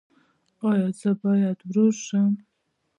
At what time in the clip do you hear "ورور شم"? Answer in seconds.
1.69-2.31